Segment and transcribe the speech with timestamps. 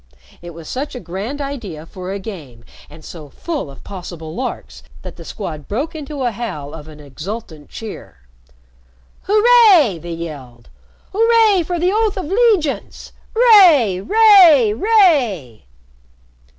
[0.41, 4.81] It was such a grand idea for a game, and so full of possible larks,
[5.03, 8.17] that the Squad broke into a howl of an exultant cheer.
[9.25, 10.69] "Hooray!" they yelled.
[11.13, 13.11] "Hooray for the oath of 'legiance!
[13.35, 13.99] 'Ray!
[14.01, 14.73] 'ray!
[14.75, 15.65] 'ray!"